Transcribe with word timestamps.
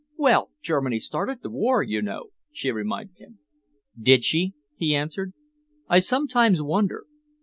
"Well, 0.17 0.49
Germany 0.63 0.97
started 0.97 1.43
the 1.43 1.51
war, 1.51 1.83
you 1.83 2.01
know," 2.01 2.29
she 2.51 2.71
reminded 2.71 3.19
him. 3.19 3.37
"Did 3.95 4.23
she?" 4.23 4.55
he 4.75 4.95
answered. 4.95 5.31
"I 5.87 5.99
sometimes 5.99 6.59
wonder. 6.59 7.05